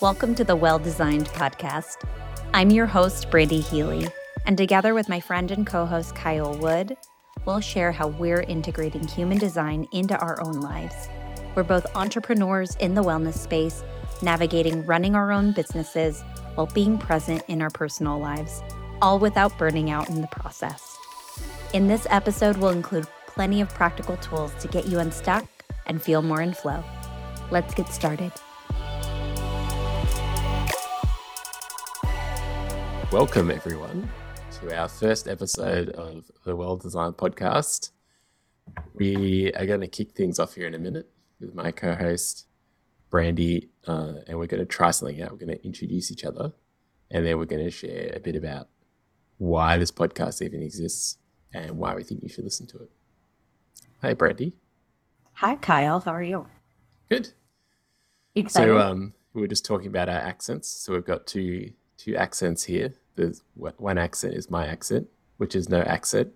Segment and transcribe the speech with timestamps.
[0.00, 2.08] Welcome to the Well Designed Podcast.
[2.54, 4.08] I'm your host, Brandi Healy,
[4.46, 6.96] and together with my friend and co host, Kyle Wood,
[7.44, 11.10] we'll share how we're integrating human design into our own lives.
[11.54, 13.84] We're both entrepreneurs in the wellness space,
[14.22, 16.22] navigating running our own businesses
[16.54, 18.62] while being present in our personal lives,
[19.02, 20.96] all without burning out in the process.
[21.74, 25.46] In this episode, we'll include plenty of practical tools to get you unstuck
[25.84, 26.82] and feel more in flow.
[27.50, 28.32] Let's get started.
[33.12, 34.08] Welcome, everyone,
[34.60, 37.90] to our first episode of the Well Designed Podcast.
[38.94, 41.10] We are going to kick things off here in a minute
[41.40, 42.46] with my co host,
[43.10, 45.32] Brandi, uh, and we're going to try something out.
[45.32, 46.52] We're going to introduce each other,
[47.10, 48.68] and then we're going to share a bit about
[49.38, 51.18] why this podcast even exists
[51.52, 52.90] and why we think you should listen to it.
[54.02, 54.52] Hey, Brandi.
[55.32, 55.98] Hi, Kyle.
[55.98, 56.46] How are you?
[57.08, 57.32] Good.
[58.36, 58.68] Excited.
[58.68, 60.68] So, um, we were just talking about our accents.
[60.68, 62.94] So, we've got two two accents here.
[63.16, 66.32] There's one accent is my accent, which is no accent.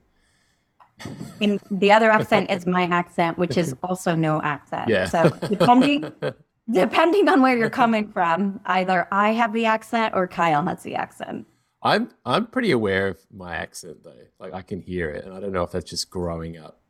[1.41, 4.89] And the other accent is my accent, which is also no accent.
[4.89, 5.07] Yeah.
[5.07, 6.13] So depending
[6.71, 10.95] depending on where you're coming from, either I have the accent or Kyle has the
[10.95, 11.47] accent.
[11.83, 14.27] I'm I'm pretty aware of my accent though.
[14.39, 16.81] Like I can hear it, and I don't know if that's just growing up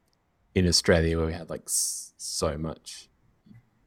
[0.54, 3.08] in Australia where we had like so much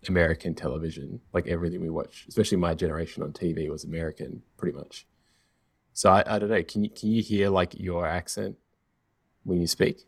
[0.10, 1.20] American television.
[1.34, 5.06] Like everything we watch, especially my generation on TV, was American pretty much.
[5.94, 6.64] So I, I don't know.
[6.64, 8.56] Can you can you hear like your accent
[9.44, 10.06] when you speak?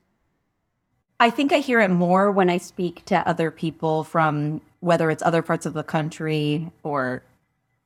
[1.19, 5.21] I think I hear it more when I speak to other people from whether it's
[5.23, 7.23] other parts of the country or,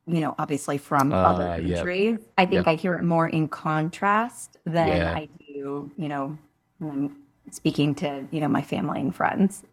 [0.06, 2.20] you know, obviously from Uh, other countries.
[2.38, 2.68] I think.
[2.68, 5.16] I hear it more in contrast than Yeah.
[5.16, 6.38] I do, you know,
[6.78, 9.64] when I'm speaking to, you know, my family and friends.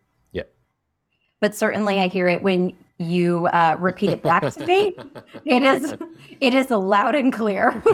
[1.40, 4.94] But certainly I hear it when you uh, repeat it back to me.
[5.44, 5.94] It is
[6.40, 7.82] it is loud and clear.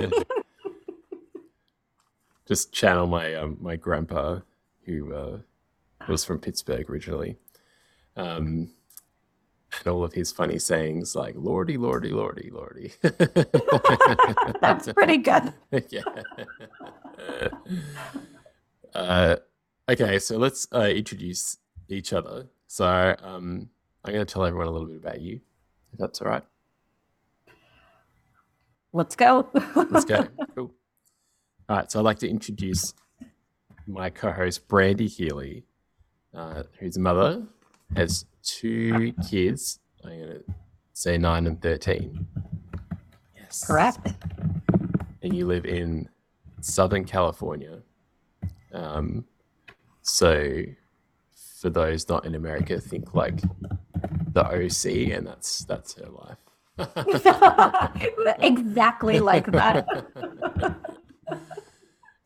[2.47, 4.41] Just channel my um, my grandpa,
[4.85, 5.39] who uh,
[6.09, 7.37] was from Pittsburgh originally,
[8.17, 8.71] um,
[9.79, 12.93] and all of his funny sayings like "Lordy, Lordy, Lordy, Lordy."
[14.61, 15.53] That's pretty good.
[15.89, 16.03] yeah.
[18.95, 19.37] uh,
[19.89, 21.59] okay, so let's uh, introduce
[21.89, 22.47] each other.
[22.66, 22.87] So
[23.22, 23.69] um,
[24.04, 25.41] I'm going to tell everyone a little bit about you,
[25.93, 26.43] if that's all right.
[28.93, 29.49] Let's go.
[29.75, 30.27] Let's go.
[30.54, 30.72] cool.
[31.69, 32.94] All right, so I'd like to introduce
[33.87, 35.65] my co-host Brandi Healy,
[36.34, 37.43] uh, whose mother
[37.94, 39.81] has two kids.
[40.05, 40.44] I'm going to
[40.93, 42.26] say nine and thirteen.
[43.37, 43.99] Yes, Correct.
[45.22, 46.09] and you live in
[46.60, 47.82] Southern California.
[48.72, 49.25] Um,
[50.03, 50.62] so,
[51.66, 53.41] for those not in America, think like
[54.32, 56.38] the OC, and that's that's her life.
[58.38, 59.84] exactly like that.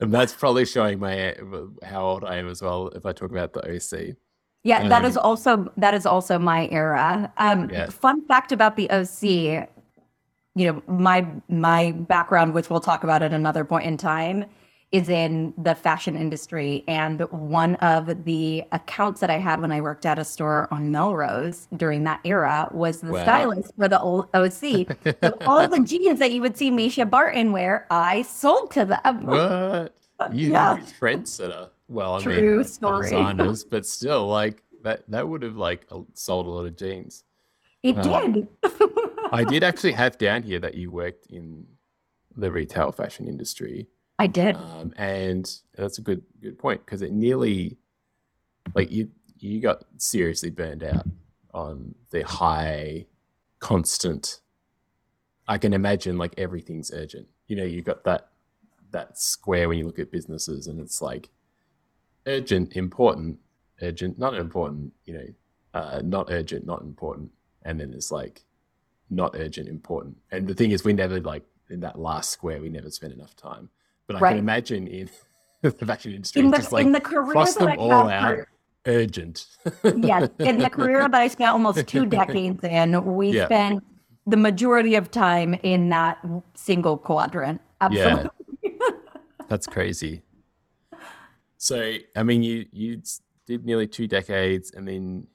[0.00, 1.34] and that's probably showing my
[1.82, 2.88] how old I am as well.
[2.88, 4.16] If I talk about the OC,
[4.62, 7.32] Yeah, that Um, is also that is also my era.
[7.38, 7.88] Um, Yeah.
[7.88, 9.22] Fun fact about the OC,
[10.54, 14.44] you know, my my background, which we'll talk about at another point in time,
[14.92, 16.82] is in the fashion industry.
[16.88, 20.90] And one of the accounts that I had when I worked at a store on
[20.90, 23.22] Melrose during that era was the Wow.
[23.22, 24.86] stylist for the old OC.
[25.22, 29.26] so all the jeans that you would see Mischa Barton wear, I sold to them.
[29.26, 29.94] what
[30.32, 30.76] you Yeah.
[30.76, 30.84] yeah.
[31.00, 31.70] trendsetter?
[31.88, 33.02] Well, I True mean, story.
[33.10, 37.24] designers, but still, like that that would have like sold a lot of jeans.
[37.82, 38.48] It Uh, did.
[39.32, 41.66] I did actually have down here that you worked in
[42.36, 43.88] the retail fashion industry.
[44.20, 44.54] I did.
[44.56, 47.78] um, and that's a good good point because it nearly
[48.74, 49.08] like you
[49.38, 51.06] you got seriously burned out
[51.54, 53.06] on the high
[53.60, 54.40] constant.
[55.48, 57.28] I can imagine like everything's urgent.
[57.46, 58.28] You know you got that
[58.90, 61.30] that square when you look at businesses and it's like
[62.26, 63.38] urgent important
[63.80, 65.26] urgent not important you know
[65.72, 67.30] uh, not urgent not important.
[67.62, 68.44] And then it's like
[69.08, 70.18] not urgent important.
[70.30, 73.34] And the thing is we never like in that last square we never spent enough
[73.34, 73.70] time
[74.10, 74.30] but I Right.
[74.30, 75.08] can imagine in
[75.62, 78.08] the fashion industry, in the just like in the career cross that them I all
[78.08, 78.34] out.
[78.38, 78.48] for-
[78.86, 79.46] urgent.
[79.84, 83.44] yes, in the career that I spent almost two decades in, we Yeah.
[83.46, 83.84] spent
[84.26, 86.18] the majority of time in that
[86.54, 87.60] single quadrant.
[87.80, 88.30] Absolutely.
[89.48, 90.22] That's crazy.
[91.58, 93.02] So, I mean, you you
[93.46, 95.26] did nearly two decades, and then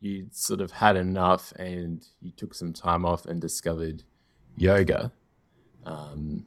[0.00, 4.02] you sort of had enough, and you took some time off and discovered
[4.56, 5.10] yoga,
[5.86, 6.44] um,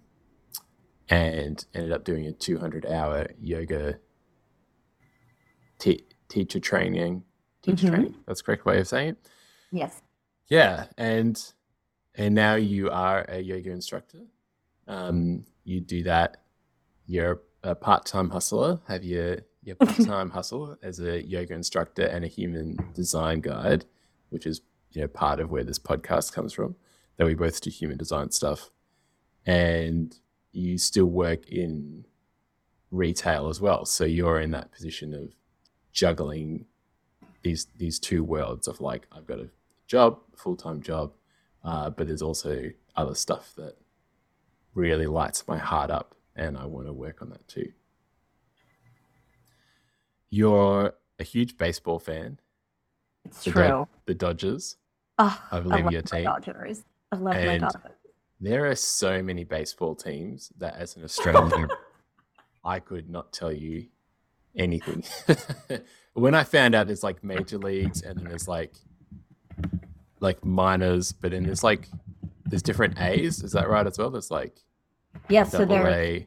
[1.09, 3.99] and ended up doing a two hundred hour yoga
[5.79, 7.23] te- teacher training.
[7.61, 7.89] Teacher Mhm.
[7.89, 8.15] training.
[8.25, 9.29] That's the correct way of saying it.
[9.71, 10.01] Yes.
[10.47, 11.41] Yeah, and
[12.17, 14.21] and now you are a yoga instructor.
[14.87, 16.37] Um, you do that.
[17.07, 18.79] You're a part-time hustler.
[18.87, 23.85] Have your your part-time hustle as a yoga instructor and a human design guide,
[24.29, 24.61] which is
[24.91, 26.75] you know part of where this podcast comes from.
[27.17, 28.69] That we both do human design stuff,
[29.45, 30.15] and
[30.55, 32.05] you still work in
[32.91, 33.85] retail as well.
[33.85, 35.33] So you're in that position of
[35.91, 36.65] juggling
[37.41, 39.49] these these two worlds of like I've got a
[39.87, 41.13] job, full time job,
[41.63, 43.75] uh, but there's also other stuff that
[44.73, 47.71] really lights my heart up, and I want to work on that too.
[50.29, 52.39] You're a huge baseball fan.
[53.25, 53.63] It's the true.
[53.67, 54.77] Do- the Dodgers.
[55.17, 56.23] Oh, I believe I your team.
[56.25, 56.83] Dodgers.
[57.11, 57.91] I love and my Dodgers.
[58.39, 61.69] There are so many baseball teams that, as an Australian,
[62.65, 63.87] I could not tell you
[64.55, 65.03] anything.
[66.13, 68.73] when I found out there's like major leagues and then there's like
[70.19, 71.87] like minors, but then there's like
[72.45, 73.43] there's different A's.
[73.43, 74.09] Is that right as well?
[74.09, 74.59] There's like
[75.29, 76.23] yes, so there's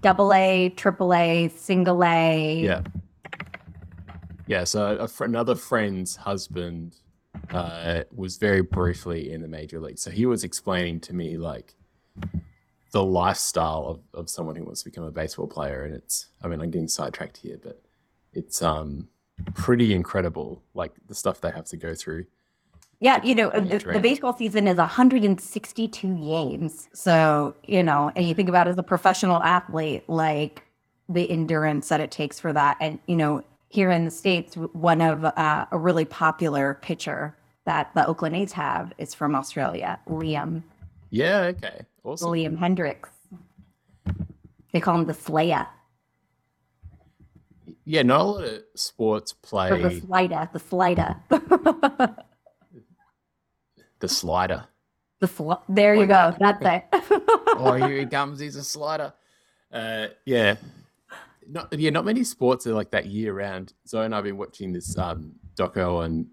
[0.00, 2.60] double A, triple A, single A.
[2.60, 2.82] Yeah,
[4.46, 4.64] yeah.
[4.64, 6.96] So fr- another friend's husband
[7.52, 11.74] uh, was very briefly in the major league, so he was explaining to me like
[12.92, 15.84] the lifestyle of, of someone who wants to become a baseball player.
[15.84, 17.80] And it's, I mean, I'm getting sidetracked here, but
[18.32, 19.08] it's um
[19.54, 22.26] pretty incredible, like the stuff they have to go through.
[23.02, 26.88] Yeah, you know, the, the, baseball season is 162 games.
[26.92, 30.66] So, you know, and you think about as a professional athlete, like
[31.08, 32.76] the endurance that it takes for that.
[32.78, 37.34] And, you know, here in the States, one of uh, a really popular pitcher
[37.66, 40.62] that the Oakland A's have is from Australia, Liam.
[41.10, 41.82] Yeah, okay.
[42.04, 42.26] Awesome.
[42.28, 43.08] William Hendriks.
[44.72, 45.66] They call him the Slayer.
[47.84, 49.70] Yeah, not a lot of sports play.
[49.70, 51.16] Or the slider, the slider.
[53.98, 54.66] the slider.
[55.20, 56.34] The sl- there you go.
[56.38, 56.84] That's it.
[56.92, 58.38] oh, here he comes.
[58.40, 59.12] He's a slider.
[59.72, 60.56] Uh, yeah.
[61.48, 63.72] Not, yeah, not many sports are like that year round.
[63.86, 66.26] Zoe and I've been watching this um, doco and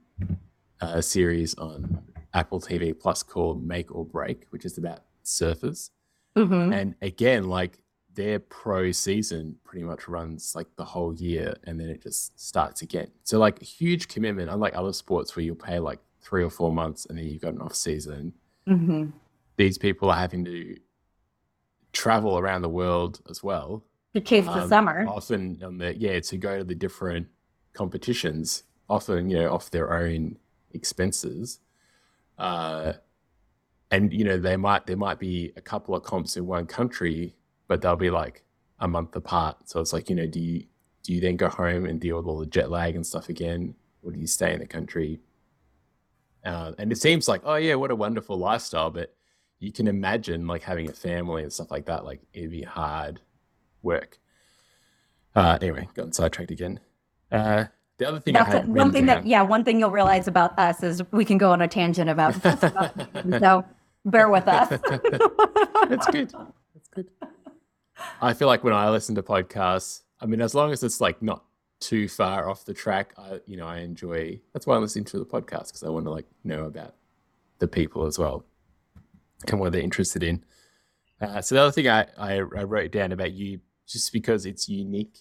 [0.82, 2.04] uh, series on
[2.34, 5.90] Apple TV Plus called Make or Break, which is about surfers.
[6.36, 6.74] Mm-hmm.
[6.74, 7.80] And again, like
[8.14, 12.82] their pro season pretty much runs like the whole year and then it just starts
[12.82, 13.10] again.
[13.24, 17.06] So like huge commitment, unlike other sports where you'll pay like three or four months
[17.06, 18.34] and then you've got an off season.
[18.68, 19.12] Mm-hmm.
[19.56, 20.78] These people are having to
[21.94, 23.84] travel around the world as well.
[24.14, 25.06] To chase um, the summer.
[25.08, 27.28] Often on the yeah, to go to the different
[27.74, 30.38] competitions, often, you know, off their own
[30.72, 31.60] expenses.
[32.38, 32.94] Uh,
[33.92, 37.34] and you know they might there might be a couple of comps in one country
[37.68, 38.44] but they'll be like
[38.80, 39.58] a month apart.
[39.66, 40.66] So it's like you know do you
[41.04, 43.76] do you then go home and deal with all the jet lag and stuff again?
[44.04, 45.20] Or do you stay in the country?
[46.46, 49.14] Uh, and it seems like oh yeah what a wonderful lifestyle but
[49.60, 53.20] you can imagine like having a family and stuff like that like it'd be hard
[53.82, 54.20] work.
[55.36, 56.80] Uh anyway got sidetracked again.
[57.32, 57.66] Uh
[57.98, 60.58] the other thing That's I had one thing that yeah one thing you'll realize about
[60.60, 62.94] us is we can go on a tangent about stuff.
[63.40, 63.66] so
[64.06, 64.70] bear with us.
[65.90, 66.32] That's good.
[66.74, 67.10] That's good.
[68.22, 71.22] I feel like when I listen to podcasts, I mean, as long as it's like
[71.22, 71.44] not
[71.80, 74.40] too far off the track, I you know I enjoy.
[74.54, 76.96] That's why I listen to the podcast because I want to like know about
[77.60, 78.46] the people as well
[79.48, 80.44] and what they're interested in.
[81.20, 84.70] Uh, so the other thing I, I, I wrote down about you, just because it's
[84.70, 85.18] unique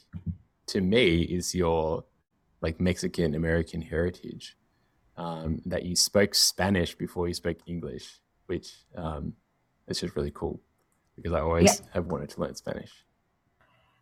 [0.67, 2.05] to me, is your
[2.67, 4.57] like Mexican American heritage.
[5.19, 9.35] Um, that you spoke Spanish before you spoke English which um,
[9.89, 10.61] is just really cool
[11.15, 11.87] because I always yeah.
[11.95, 12.91] have wanted to learn Spanish.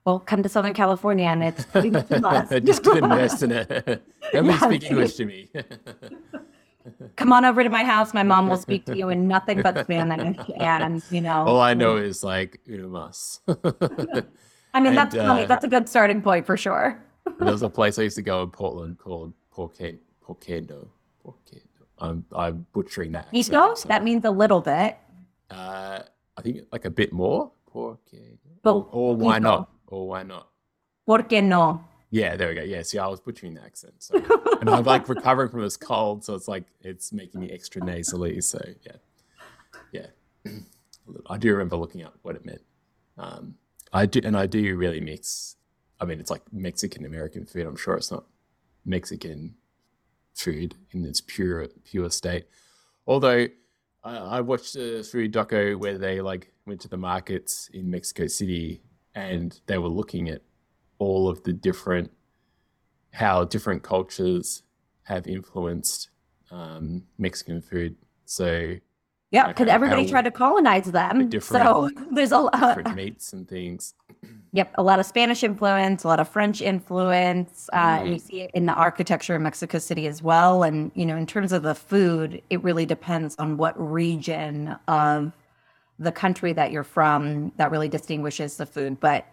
[0.04, 1.64] Well, come to Southern California and it's
[2.66, 3.68] just get immersed in it.
[4.34, 5.50] Nobody yeah, speak English to me.
[7.16, 8.12] come on over to my house.
[8.12, 11.46] My mom will speak to you in nothing but Spanish, and you know.
[11.46, 13.40] All I know is like una mas.
[13.46, 17.02] I mean, and, that's uh, that's a good starting point for sure.
[17.38, 20.88] There was a place I used to go in Portland called Porque, Porquedo.
[21.24, 21.60] Porquedo.
[21.98, 23.28] I'm I'm butchering that.
[23.34, 23.88] Accent, so.
[23.88, 24.98] That means a little bit.
[25.50, 26.00] Uh,
[26.36, 27.52] I think like a bit more.
[27.72, 28.38] Porque.
[28.62, 29.70] But, or, or why not?
[29.86, 30.48] Or why not?
[31.06, 31.84] Porque no?
[32.10, 32.62] Yeah, there we go.
[32.62, 33.94] Yeah, see, I was butchering the accent.
[33.98, 34.14] So.
[34.60, 38.40] and I'm like recovering from this cold, so it's like it's making me extra nasally.
[38.40, 38.96] So yeah,
[39.92, 40.06] yeah.
[41.28, 42.62] I do remember looking up what it meant.
[43.18, 43.56] Um,
[43.92, 45.56] I do, and I do really mix.
[46.00, 47.66] I mean, it's like Mexican American food.
[47.66, 48.24] I'm sure it's not
[48.84, 49.54] Mexican
[50.34, 52.46] food in its pure pure state.
[53.06, 53.48] Although
[54.02, 58.26] I, I watched a food doco where they like went to the markets in Mexico
[58.26, 58.82] City
[59.14, 60.42] and they were looking at
[60.98, 62.10] all of the different
[63.12, 64.62] how different cultures
[65.04, 66.10] have influenced
[66.50, 67.96] um, Mexican food.
[68.24, 68.76] So
[69.34, 71.28] Yeah, because Okay, everybody tried to colonize them.
[71.28, 72.54] different- So there's a lot.
[72.54, 73.94] Of different mates and things.
[74.52, 77.68] Yep, a lot of Spanish influence, a lot of French influence.
[77.72, 78.12] Uh, Mm.
[78.12, 80.62] You see it in the architecture of Mexico City as well.
[80.62, 85.32] And you know, in terms of the food, it really depends on what region of
[85.98, 89.00] the country that you're from that really distinguishes the food.
[89.00, 89.26] But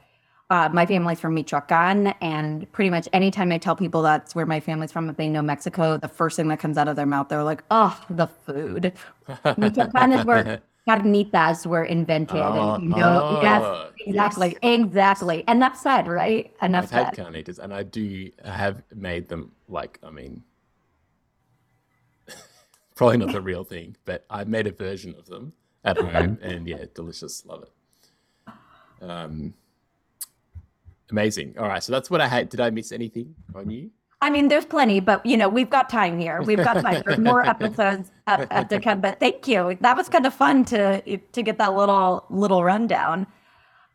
[0.52, 4.60] uh, my family's from Michoacan, and pretty much anytime I tell people that's where my
[4.60, 7.30] family's from, if they know Mexico, the first thing that comes out of their mouth,
[7.30, 8.92] they're like, "Oh, the food."
[9.58, 12.36] Michoacan is where carnitas were invented.
[12.36, 14.80] Oh, and, you know, yes, oh, exactly, yes.
[14.82, 15.44] exactly.
[15.48, 16.54] Enough said, right?
[16.62, 19.54] Enough I've had carnitas, and I do have made them.
[19.70, 20.44] Like, I mean,
[22.96, 25.54] probably not the real thing, but I made a version of them
[25.86, 27.46] at home, and yeah, delicious.
[27.46, 27.72] Love it.
[29.02, 29.54] Um,
[31.12, 31.56] amazing.
[31.58, 32.50] All right, so that's what I had.
[32.50, 33.92] Did I miss anything on you?
[34.24, 36.42] I mean, there's plenty, but you know, we've got time here.
[36.44, 39.02] We've got time for more episodes up, up to come.
[39.02, 39.78] But thank you.
[39.82, 43.26] That was kind of fun to to get that little little rundown.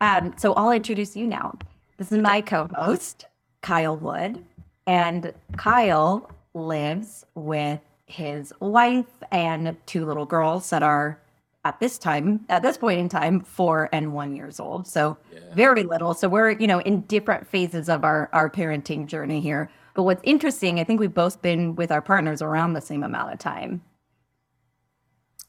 [0.01, 1.57] Um, so I'll introduce you now.
[1.97, 3.25] This is my co-host,
[3.61, 4.43] Kyle Wood,
[4.85, 11.19] and Kyle lives with his wife and two little girls that are
[11.65, 14.87] at this time, at this point in time, four and one years old.
[14.87, 15.39] So Yeah.
[15.53, 16.13] very little.
[16.13, 19.69] So we're, you know, in different phases of our our parenting journey here.
[19.93, 23.33] But what's interesting, I think we've both been with our partners around the same amount
[23.33, 23.81] of time.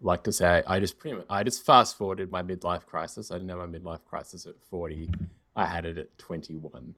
[0.00, 3.30] like to say I just pretty much I just fast forwarded my midlife crisis.
[3.30, 5.10] I didn't have my midlife crisis at 40.
[5.56, 6.94] I had it at 21.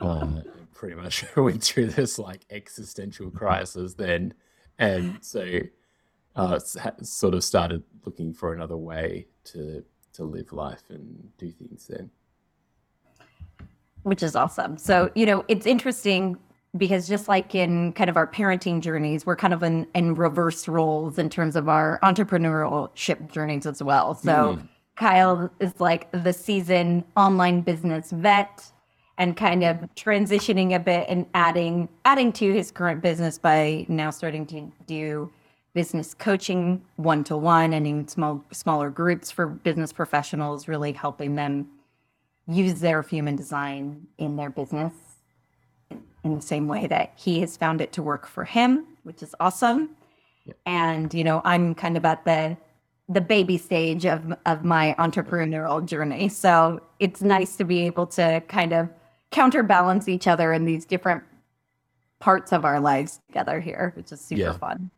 [0.00, 0.40] Uh,
[0.72, 4.32] pretty much went through this like existential crisis then.
[4.78, 5.44] And so
[6.36, 6.58] uh,
[7.02, 12.10] sort of started looking for another way to to live life and do things then.
[14.02, 14.76] which is awesome.
[14.76, 16.36] So, you know, it's interesting
[16.76, 20.68] because just like in kind of our parenting journeys, we're kind of in, in reverse
[20.68, 24.14] roles in terms of our entrepreneurship journeys as well.
[24.14, 24.58] So,
[24.96, 28.70] Kyle is like the seasoned online business vet
[29.16, 34.10] and kind of transitioning a bit and adding adding to his current business by now
[34.10, 35.30] starting to do
[35.72, 41.36] business coaching one to one and in small smaller groups for business professionals really helping
[41.36, 41.68] them
[42.48, 44.92] use their human design in their business
[46.24, 49.34] in the same way that he has found it to work for him, which is
[49.40, 49.90] awesome.
[50.66, 52.56] And you know, I'm kind of at the
[53.08, 56.28] the baby stage of of my entrepreneurial journey.
[56.28, 58.88] So it's nice to be able to kind of
[59.30, 61.22] counterbalance each other in these different
[62.18, 64.52] parts of our lives together here, which is super Yeah.
[64.58, 64.90] fun.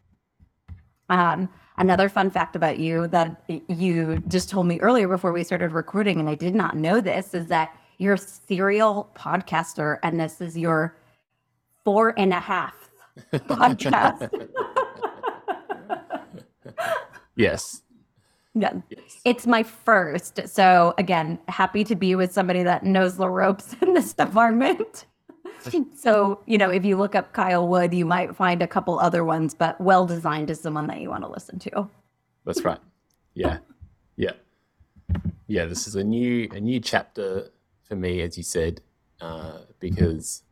[1.12, 5.72] Um, another fun fact about you that you just told me earlier before we started
[5.72, 10.40] recording, and I did not know this, is that you're a serial podcaster, and this
[10.40, 10.96] is your
[11.84, 12.90] four and a half
[13.32, 14.48] podcast.
[17.36, 17.82] Yes.
[18.54, 18.72] yeah.
[18.88, 19.20] Yes.
[19.24, 20.48] It's my first.
[20.48, 25.06] So again, happy to be with somebody that knows the ropes in this department.
[25.96, 29.24] so, you know, if you look up Kyle Wood, you might find a couple other
[29.24, 31.88] ones, but well designed is the one that you want to listen to.
[32.44, 32.80] That's right.
[33.34, 33.58] Yeah.
[34.16, 34.32] Yeah.
[35.46, 37.50] Yeah, this is a new a new chapter
[37.82, 38.80] for me, as you said,
[39.20, 40.42] uh, because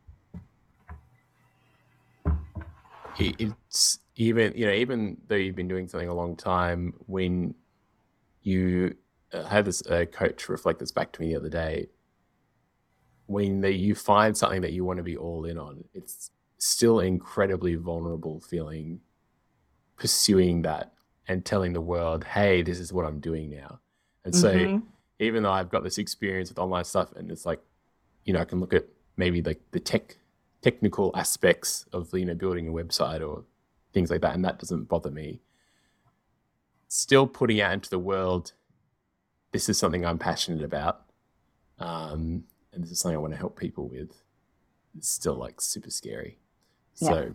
[3.19, 7.55] it, it's even you know even though you've been doing something a long time, when
[8.43, 8.95] you
[9.33, 11.87] uh, had this uh, coach reflect this back to me the other day,
[13.31, 16.99] when the, you find something that you want to be all in on, it's still
[16.99, 19.01] incredibly vulnerable feeling
[19.97, 20.93] pursuing that
[21.29, 23.79] and telling the world, hey, this is what I'm doing now.
[24.25, 24.79] And so mm-hmm.
[25.21, 27.61] even though I've got this experience with online stuff and it's like,
[28.25, 30.17] you know, I can look at maybe like the tech
[30.63, 33.45] technical aspects of you know building a website or
[33.93, 35.41] things like that, and that doesn't bother me.
[36.89, 38.53] Still putting out into the world,
[39.53, 41.03] this is something I'm passionate about,
[41.79, 44.23] um, and this is something I want to help people with.
[44.97, 46.39] It's still like super scary.
[46.97, 47.09] Yeah.
[47.09, 47.35] So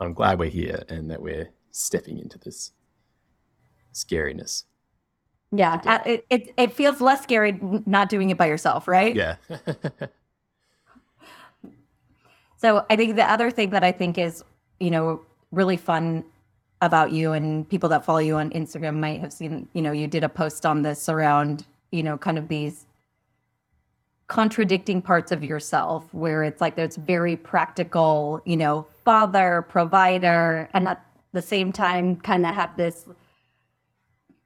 [0.00, 2.72] I'm glad we're here and that we're stepping into this
[3.92, 4.64] scariness.
[5.52, 5.94] Yeah, yeah.
[5.94, 9.14] Uh, it, it it feels less scary not doing it by yourself, right?
[9.14, 9.36] Yeah.
[12.56, 14.42] so I think the other thing that I think is,
[14.80, 15.22] you know,
[15.52, 16.24] really fun
[16.82, 20.06] about you and people that follow you on Instagram might have seen, you know, you
[20.06, 22.85] did a post on this around, you know, kind of these
[24.28, 30.88] contradicting parts of yourself where it's like there's very practical, you know, father, provider, and
[30.88, 33.06] at the same time kind of have this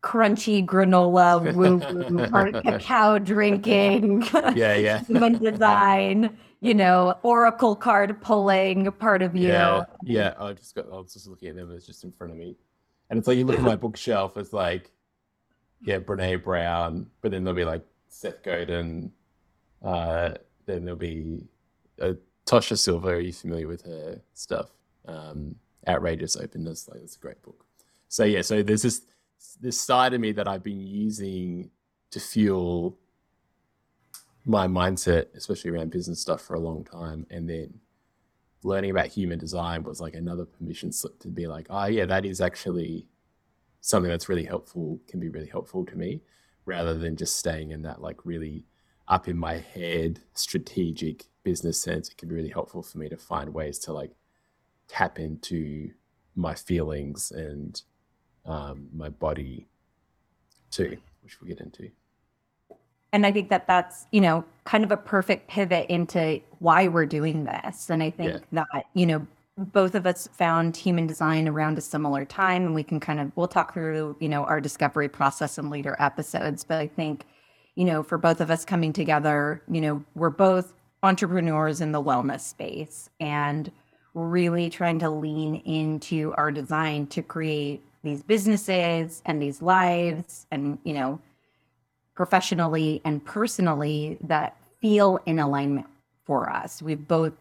[0.02, 4.22] crunchy granola woo cacao drinking
[4.54, 4.99] yeah yeah.
[5.04, 9.49] human design you know oracle card pulling part of you.
[9.49, 10.34] Yeah yeah.
[10.38, 12.38] Oh, I just got i was just looking at them it's just in front of
[12.38, 12.56] me.
[13.10, 14.90] And it's like you look at my bookshelf it's like
[15.82, 19.12] yeah brene brown but then there'll be like seth godin
[19.84, 20.30] uh
[20.66, 21.45] then there'll be
[22.00, 22.12] uh,
[22.47, 24.71] tosha silver are you familiar with her stuff
[25.06, 25.54] um
[25.88, 27.64] outrageous openness like it's a great book
[28.08, 29.02] so yeah so there's this
[29.60, 31.71] this side of me that I've been using
[32.10, 32.99] to fuel
[34.45, 37.26] my mindset, especially around business stuff, for a long time.
[37.30, 37.75] And then
[38.62, 42.25] learning about human design was like another permission slip to be like, oh, yeah, that
[42.25, 43.06] is actually
[43.80, 46.21] something that's really helpful, can be really helpful to me,
[46.66, 48.64] rather than just staying in that like really
[49.10, 52.08] up in my head strategic business sense.
[52.08, 54.12] It can be really helpful for me to find ways to like
[54.88, 55.90] tap into
[56.36, 57.82] my feelings and
[58.46, 59.66] um, my body
[60.70, 61.90] too, which we'll get into.
[63.12, 67.06] And I think that that's, you know, kind of a perfect pivot into why we're
[67.06, 67.90] doing this.
[67.90, 68.64] And I think yeah.
[68.73, 69.26] that, you know,
[69.58, 73.32] both of us found human design around a similar time and we can kind of
[73.34, 77.25] we'll talk through, you know, our discovery process in later episodes, but I think
[77.80, 82.02] you know, for both of us coming together, you know, we're both entrepreneurs in the
[82.02, 83.73] wellness space and
[84.12, 90.76] really trying to lean into our design to create these businesses and these lives and
[90.84, 91.19] you know
[92.14, 95.86] professionally and personally that feel in alignment
[96.26, 96.82] for us.
[96.82, 97.32] We've both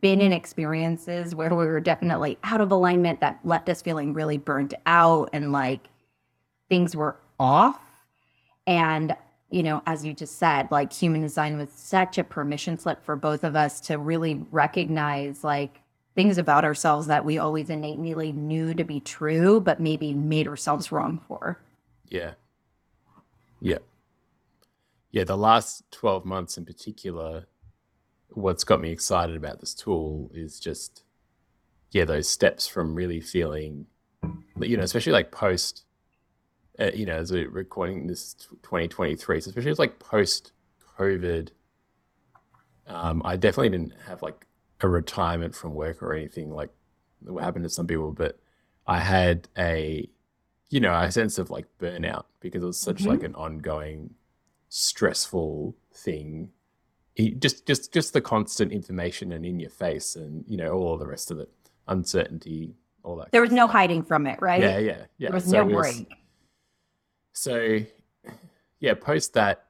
[0.00, 4.38] been in experiences where we were definitely out of alignment that left us feeling really
[4.38, 5.88] burnt out and like
[6.70, 7.82] things were off.
[8.66, 9.14] And
[9.54, 13.14] you know as you just said like human design was such a permission slip for
[13.14, 15.80] both of us to really recognize like
[16.14, 20.92] things about ourselves that we always innately knew to be true, but maybe made ourselves
[20.92, 21.58] wrong for.
[22.08, 22.34] Yeah.
[23.60, 23.78] Yeah.
[25.10, 25.24] Yeah.
[25.24, 27.46] The last 12 months in particular,
[28.28, 31.02] what's got me excited about this tool is just,
[31.90, 33.86] yeah, those steps from really feeling,
[34.60, 35.83] you know, especially like post,
[36.78, 40.52] uh, you know, as we're recording this 2023, so especially like post
[40.98, 41.50] COVID,
[42.86, 44.46] um, I definitely didn't have like
[44.80, 46.70] a retirement from work or anything like
[47.20, 48.38] what happened to some people, but
[48.86, 50.08] I had a,
[50.68, 53.10] you know, a sense of like burnout because it was such mm-hmm.
[53.10, 54.14] like an ongoing
[54.68, 56.50] stressful thing.
[57.38, 61.06] just, just, just the constant information and in your face, and you know all the
[61.06, 61.50] rest of it,
[61.86, 63.30] uncertainty, all that.
[63.30, 64.60] There was no hiding from it, right?
[64.60, 65.28] Yeah, yeah, yeah.
[65.28, 66.08] There was so no break.
[67.34, 67.80] So,
[68.78, 69.66] yeah, post that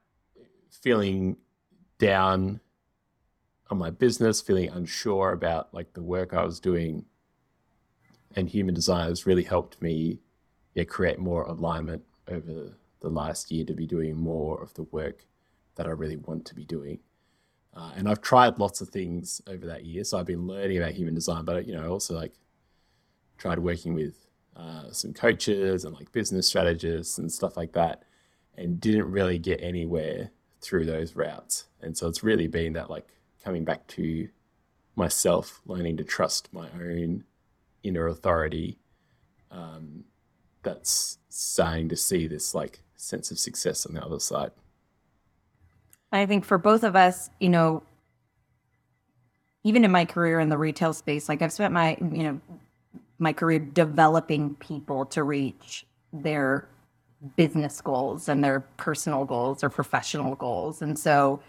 [0.71, 1.39] feeling
[1.99, 2.61] down
[3.71, 7.07] on my business, feeling unsure about like the work I was doing.
[8.37, 10.21] And human design has really helped me
[10.75, 15.25] yeah, create more alignment over the last year to be doing more of the work
[15.77, 16.99] that I really want to be doing.
[17.73, 20.05] Uh, and I've tried lots of things over that year.
[20.05, 22.35] So I've been learning about human design, but you know, I also like
[23.39, 24.24] tried working with
[24.57, 28.05] uh, some coaches and like business strategists and stuff like that,
[28.57, 31.65] and didn't really get anywhere through those routes.
[31.81, 33.09] And so it's really been that like
[33.45, 34.29] coming back to
[34.97, 37.25] myself, learning to trust my own
[37.83, 38.79] inner authority.
[39.51, 40.05] Um,
[40.63, 44.51] that's starting to see this like sense of success on the other side.
[46.11, 47.83] I think for both of us, you know,
[49.63, 52.41] even in my career in the retail space, like I've spent my, you know,
[53.25, 56.69] my career developing people to reach their
[57.37, 60.83] business goals and their personal goals or professional goals.
[60.83, 61.41] And so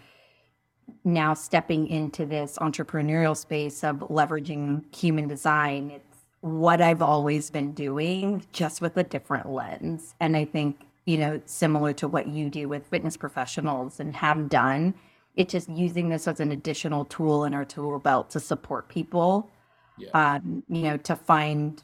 [1.04, 7.72] now stepping into this entrepreneurial space of leveraging human design, it's what I've always been
[7.72, 10.14] doing, just with a different lens.
[10.20, 14.48] And I think, you know, similar to what you do with fitness professionals and have
[14.48, 14.94] done,
[15.34, 19.50] it's just using this as an additional tool in our tool belt to support people,
[19.98, 20.08] yeah.
[20.14, 21.82] um, you know, to find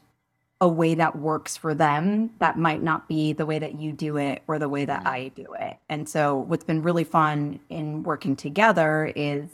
[0.61, 4.15] a way that works for them that might not be the way that you do
[4.15, 5.07] it or the way that mm-hmm.
[5.09, 5.77] I do it.
[5.89, 9.49] And so what's been really fun in working together is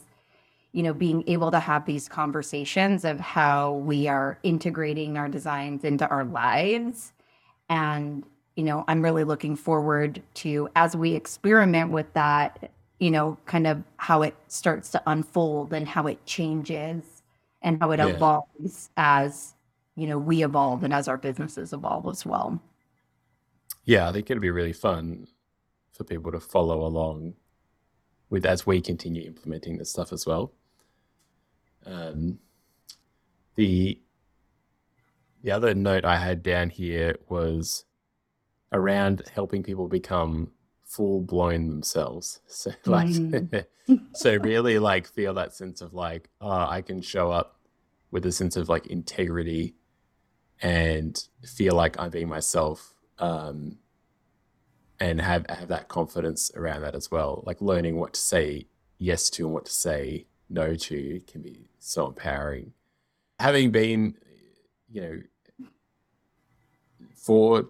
[0.72, 5.84] you know being able to have these conversations of how we are integrating our designs
[5.84, 7.12] into our lives
[7.70, 8.24] and
[8.56, 12.70] you know I'm really looking forward to as we experiment with that
[13.00, 17.19] you know kind of how it starts to unfold and how it changes
[17.62, 18.08] and how it yeah.
[18.08, 19.56] evolves as
[19.96, 22.62] you know we evolve and as our businesses evolve as well
[23.86, 25.28] yeah i think it'll be really fun
[25.92, 27.34] for people to follow along
[28.30, 30.54] with as we continue implementing this stuff as well
[31.86, 32.38] um,
[33.56, 34.00] the
[35.44, 37.86] the other note i had down here was
[38.72, 40.52] around helping people become
[40.90, 43.66] full blown themselves so like mm.
[44.14, 47.60] so really like feel that sense of like oh i can show up
[48.12, 49.76] with a sense of like integrity
[50.62, 53.78] and feel like I'm being myself um,
[55.00, 57.44] and have have that confidence around that as well.
[57.46, 61.70] Like learning what to say yes to and what to say no to can be
[61.80, 62.74] so empowering.
[63.40, 64.16] Having been,
[64.90, 65.20] you know,
[67.20, 67.66] for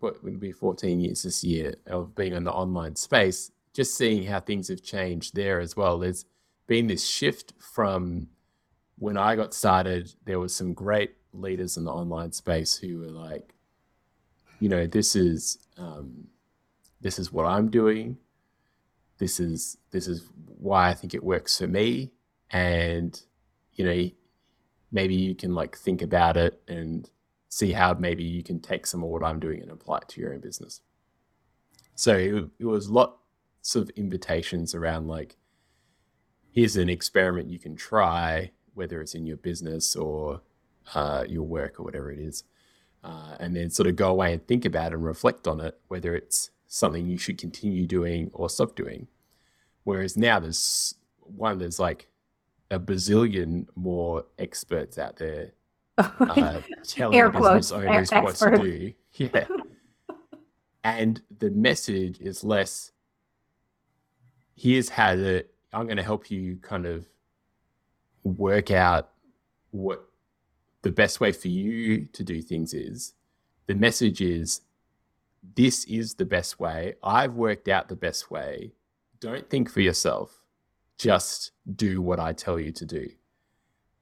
[0.00, 4.24] what would be 14 years this year of being in the online space, just seeing
[4.24, 5.98] how things have changed there as well.
[5.98, 6.26] There's
[6.66, 8.28] been this shift from
[8.98, 13.10] when I got started, there was some great leaders in the online space who were
[13.10, 13.54] like,
[14.60, 16.28] you know, this is um,
[17.00, 18.18] this is what I'm doing.
[19.18, 22.12] This is this is why I think it works for me,
[22.50, 23.20] and
[23.72, 24.10] you know,
[24.92, 27.08] maybe you can like think about it and
[27.54, 30.20] see how maybe you can take some of what I'm doing and apply it to
[30.20, 30.80] your own business.
[31.94, 35.36] So it, it was lots of invitations around like,
[36.50, 40.40] here's an experiment you can try, whether it's in your business or
[40.96, 42.42] uh, your work or whatever it is,
[43.04, 46.16] uh, and then sort of go away and think about and reflect on it, whether
[46.16, 49.06] it's something you should continue doing or stop doing.
[49.84, 52.08] Whereas now there's one, there's like
[52.72, 55.52] a bazillion more experts out there
[55.98, 58.92] uh, telling Air business quotes, owners what to do.
[59.16, 59.46] Yeah.
[60.82, 62.90] and the message is less,
[64.56, 67.06] here's how to, I'm going to help you kind of
[68.24, 69.10] work out
[69.70, 70.04] what
[70.82, 73.14] the best way for you to do things is
[73.66, 74.62] the message is
[75.56, 76.94] this is the best way.
[77.02, 78.72] I've worked out the best way.
[79.20, 80.42] Don't think for yourself.
[80.98, 83.08] Just do what I tell you to do.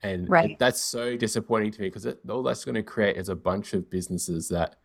[0.03, 0.59] And right.
[0.59, 3.89] that's so disappointing to me because all that's going to create is a bunch of
[3.89, 4.77] businesses that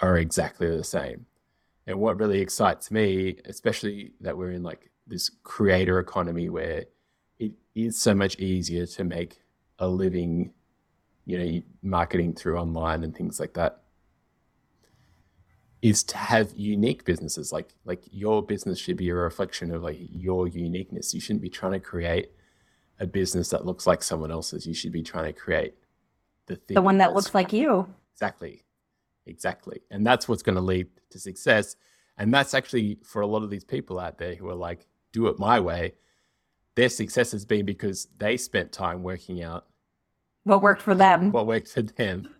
[0.00, 1.26] are exactly the same.
[1.86, 6.84] And what really excites me, especially that we're in like this creator economy where
[7.38, 9.40] it is so much easier to make
[9.80, 10.52] a living
[11.26, 13.82] you know marketing through online and things like that
[15.82, 19.98] is to have unique businesses like like your business should be a reflection of like
[19.98, 22.30] your uniqueness you shouldn't be trying to create
[23.00, 25.74] a business that looks like someone else's you should be trying to create
[26.46, 28.62] the thing the one that looks like you exactly
[29.26, 31.76] exactly and that's what's going to lead to success
[32.18, 35.26] and that's actually for a lot of these people out there who are like do
[35.26, 35.92] it my way
[36.76, 39.66] their success has been because they spent time working out
[40.44, 41.32] what worked for them.
[41.32, 42.34] What worked for them.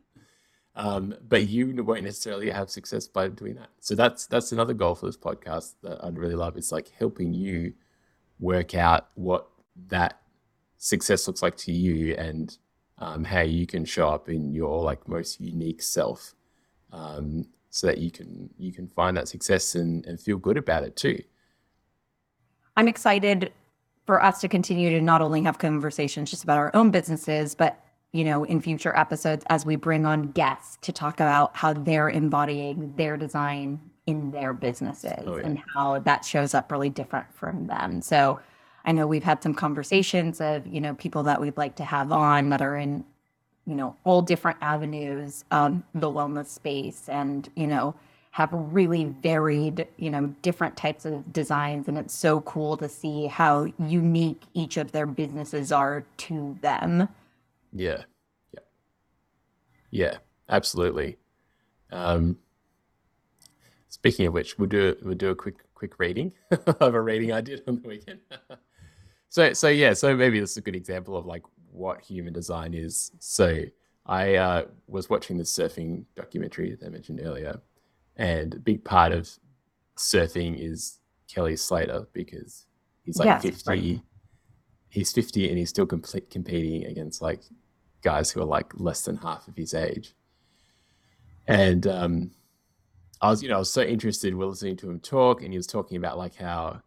[0.74, 3.70] Um, but you won't necessarily have success by doing that.
[3.80, 6.56] So that's that's another goal for this podcast that I'd really love.
[6.56, 7.74] It's like helping you
[8.38, 9.48] work out what
[9.88, 10.19] that
[10.80, 12.56] success looks like to you and
[12.98, 16.34] um, how you can show up in your like most unique self,
[16.92, 20.82] um, so that you can you can find that success and, and feel good about
[20.82, 21.22] it too.
[22.76, 23.52] I'm excited
[24.06, 27.84] for us to continue to not only have conversations just about our own businesses, but
[28.12, 32.10] you know, in future episodes as we bring on guests to talk about how they're
[32.10, 35.44] embodying their design in their businesses oh, yeah.
[35.44, 38.02] and how that shows up really different from them.
[38.02, 38.40] So
[38.90, 42.10] I know we've had some conversations of, you know, people that we'd like to have
[42.10, 43.04] on that are in,
[43.64, 47.94] you know, all different avenues of the wellness space and, you know,
[48.32, 51.86] have really varied, you know, different types of designs.
[51.86, 57.08] And it's so cool to see how unique each of their businesses are to them.
[57.72, 58.02] Yeah.
[58.52, 58.60] Yeah.
[59.92, 60.16] Yeah,
[60.48, 61.16] absolutely.
[61.92, 62.38] Um,
[63.88, 67.40] speaking of which, we'll do we'll do a quick quick rating of a reading I
[67.40, 68.18] did on the weekend.
[69.30, 72.74] so so yeah, so maybe this is a good example of like what human design
[72.74, 73.12] is.
[73.20, 73.62] So
[74.04, 77.60] I uh, was watching the surfing documentary that I mentioned earlier,
[78.16, 79.30] and a big part of
[79.96, 82.66] surfing is Kelly Slater because
[83.04, 83.70] he's like yes, 50.
[83.70, 84.00] Right.
[84.88, 87.42] He's 50 and he's still complete, competing against like
[88.02, 90.16] guys who are like less than half of his age.
[91.46, 92.30] And um,
[93.20, 95.56] I was, you know, I was so interested We're listening to him talk, and he
[95.56, 96.82] was talking about like how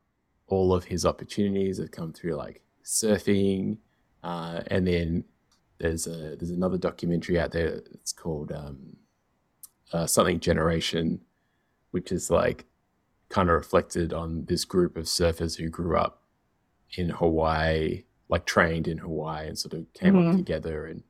[0.48, 3.78] all of his opportunities have come through like surfing,
[4.24, 5.24] uh, and then
[5.80, 7.82] there's a there's another documentary out there.
[7.94, 8.98] It's called um,
[9.92, 11.22] uh, something generation,
[11.92, 12.66] which is like
[13.30, 16.22] kind of reflected on this group of surfers who grew up
[16.98, 20.32] in Hawaii, like trained in Hawaii and sort of came mm-hmm.
[20.32, 20.86] up together.
[20.86, 21.04] And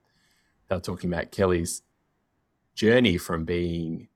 [0.67, 1.81] they're talking about Kelly's
[2.75, 4.07] journey from being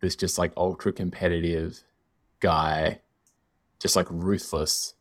[0.00, 1.82] this just like ultra competitive
[2.40, 3.00] guy,
[3.84, 4.94] just like ruthless.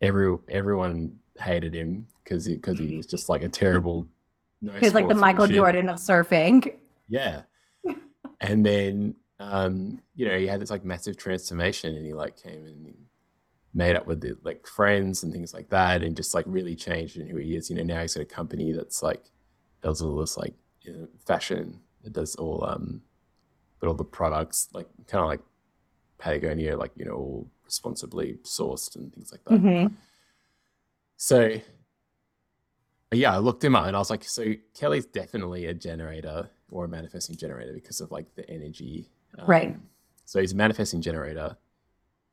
[0.00, 4.08] Every everyone hated him because he because he was just like a terrible.
[4.62, 6.74] No He's like the Michael Jordan of surfing.
[7.06, 7.42] Yeah,
[8.40, 12.64] and then um, you know he had this like massive transformation, and he like came
[12.64, 12.94] and
[13.74, 17.18] made up with the, like friends and things like that, and just like really changed
[17.18, 17.68] in who he is.
[17.68, 19.22] You know, now he's got a company that's like
[19.82, 21.78] does all this like you know, fashion.
[22.02, 23.02] It does all um,
[23.80, 25.40] but all the products like kind of like
[26.16, 29.54] Patagonia, like you know, all responsibly sourced and things like that.
[29.54, 29.94] Mm-hmm.
[31.16, 31.60] So
[33.12, 36.84] yeah, I looked him up and I was like, so Kelly's definitely a generator or
[36.84, 39.08] a manifesting generator because of like the energy.
[39.38, 39.76] Um, right.
[40.24, 41.56] So he's a manifesting generator.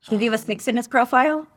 [0.10, 1.48] Does he have a six in his profile?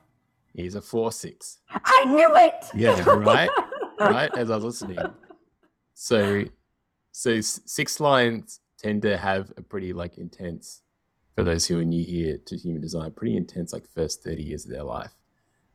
[0.55, 1.59] He's a four six.
[1.71, 2.67] I knew it.
[2.75, 3.51] Yeah, right.
[4.01, 4.31] right.
[4.37, 4.99] As I was listening.
[5.95, 6.45] So,
[7.13, 10.83] so six lines tend to have a pretty like intense,
[11.35, 14.65] for those who are new here to human design, pretty intense like first thirty years
[14.65, 15.15] of their life,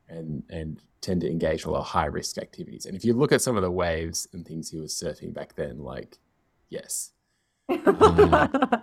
[0.08, 2.86] and and tend to engage in a lot of high risk activities.
[2.86, 5.56] And if you look at some of the waves and things he was surfing back
[5.56, 6.18] then, like
[6.70, 7.12] yes.
[7.70, 8.82] Um,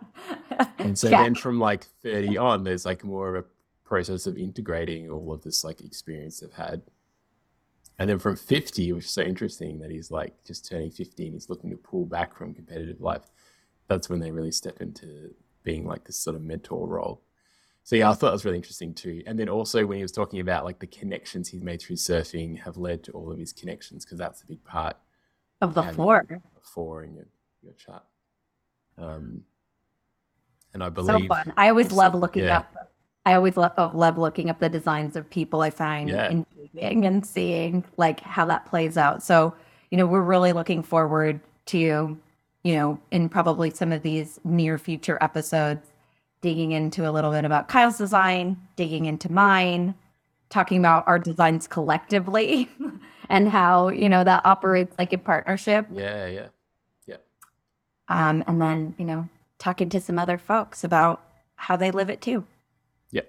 [0.79, 1.23] and so yeah.
[1.23, 3.49] then from like 30 on, there's like more of a
[3.85, 6.83] process of integrating all of this like experience they've had.
[7.99, 11.35] And then from 50, which is so interesting that he's like just turning 50 and
[11.35, 13.23] he's looking to pull back from competitive life.
[13.89, 15.35] That's when they really step into
[15.67, 17.21] being like this sort of mentor role.
[17.83, 19.23] So yeah, I thought that was really interesting too.
[19.27, 22.59] And then also when he was talking about like the connections he's made through surfing
[22.61, 24.97] have led to all of his connections because that's a big part
[25.61, 26.27] of the four.
[26.63, 27.27] Four in your,
[27.63, 28.03] your chart.
[28.97, 29.43] Um,
[30.73, 31.53] and I believe so fun.
[31.57, 32.59] I always love looking yeah.
[32.59, 32.93] up.
[33.27, 36.31] I always love, oh, love looking up the designs of people I find yeah.
[36.31, 39.23] intriguing and seeing like how that plays out.
[39.23, 39.55] So
[39.91, 42.19] you know, we're really looking forward to
[42.67, 45.87] you know in probably some of these near future episodes
[46.41, 49.95] digging into a little bit about Kyle's design, digging into mine,
[50.49, 52.69] talking about our designs collectively
[53.29, 55.87] and how, you know, that operates like a partnership.
[55.93, 56.47] Yeah, yeah.
[57.07, 57.17] Yeah.
[58.09, 61.23] Um, and then, you know, talking to some other folks about
[61.57, 62.45] how they live it too.
[63.11, 63.23] Yeah.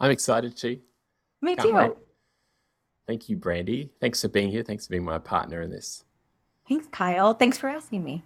[0.00, 0.80] I'm excited too.
[1.40, 1.74] Me Can't too.
[1.74, 1.92] Wait.
[3.06, 3.90] Thank you, Brandi.
[4.00, 4.62] Thanks for being here.
[4.62, 6.04] Thanks for being my partner in this.
[6.68, 7.34] Thanks, Kyle.
[7.34, 8.24] Thanks for asking me.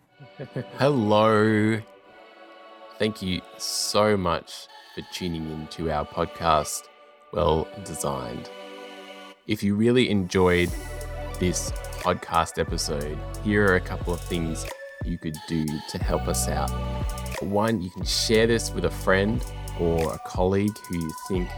[0.79, 1.81] Hello.
[2.99, 6.85] Thank you so much for tuning in to our podcast,
[7.33, 8.51] Well Designed.
[9.47, 10.71] If you really enjoyed
[11.41, 14.67] this podcast episode, here are a couple of things
[15.05, 16.71] you could do to help us out.
[17.43, 19.45] One, you can share this with a friend
[19.81, 21.49] or a colleague who you think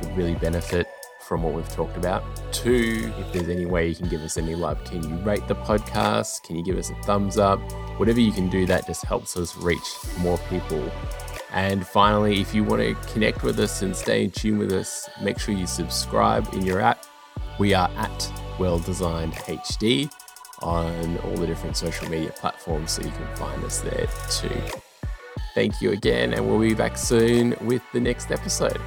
[0.00, 0.86] could really benefit
[1.26, 2.22] from what we've talked about.
[2.52, 5.54] Two, if there's any way you can give us any love, can you rate the
[5.54, 6.42] podcast?
[6.42, 7.60] Can you give us a thumbs up?
[7.98, 9.86] Whatever you can do, that just helps us reach
[10.18, 10.90] more people.
[11.52, 15.08] And finally, if you want to connect with us and stay in tune with us,
[15.22, 17.04] make sure you subscribe in your app.
[17.58, 20.12] We are at Well Designed HD
[20.62, 24.80] on all the different social media platforms, so you can find us there too.
[25.54, 28.80] Thank you again, and we'll be back soon with the next episode.